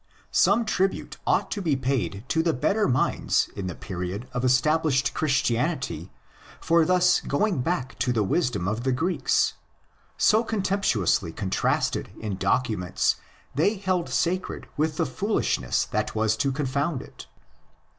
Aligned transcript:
Some 0.31 0.65
tribute 0.65 1.17
ought 1.27 1.51
to 1.51 1.61
be 1.61 1.75
paid 1.75 2.25
to 2.29 2.41
the 2.41 2.53
better 2.55 2.87
minds 2.87 3.49
in 3.55 3.67
the 3.67 3.75
period 3.75 4.27
of 4.33 4.43
established 4.43 5.13
Christianity 5.13 6.09
for 6.59 6.85
thus 6.85 7.19
going 7.21 7.61
back 7.61 7.99
to 7.99 8.11
the 8.11 8.23
wisdom 8.23 8.67
of 8.67 8.81
the 8.83 8.91
Greeks, 8.91 9.53
so 10.17 10.43
contemptuously 10.43 11.31
contrasted 11.31 12.09
in 12.19 12.37
documents 12.37 13.17
they 13.53 13.75
held 13.75 14.09
sacred 14.09 14.67
with 14.75 14.97
the 14.97 15.03
"ὁ 15.05 15.07
foolishness"' 15.07 15.85
that 15.91 16.15
was 16.15 16.35
to 16.37 16.51
confound 16.51 17.03
it. 17.03 17.27